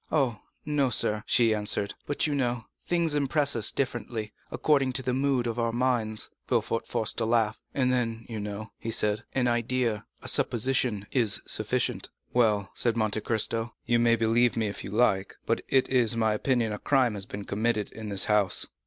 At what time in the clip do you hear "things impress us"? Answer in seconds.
2.87-3.71